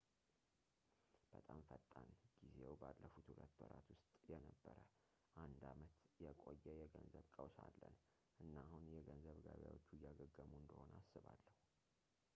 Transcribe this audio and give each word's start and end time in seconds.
በጣም 1.33 1.59
ፈጣን 1.69 2.07
ጊዜው 2.43 2.71
ባለፉት 2.83 3.25
ሁለት 3.31 3.53
ወራት 3.63 3.87
ውስጥ 3.95 4.09
የነበረ 4.31 4.77
አንድ 5.43 5.61
ዓመት 5.73 5.97
የቆየ 6.25 6.65
የገንዘብ 6.81 7.27
ቀውስ 7.35 7.57
አለን 7.67 7.95
እና 8.45 8.55
አሁን 8.67 8.87
የገንዘብ 8.97 9.37
ገበያዎቹ 9.47 9.87
እያገገሙ 9.97 10.51
እንደሆን 10.61 10.91
አስባለሁ 11.01 11.55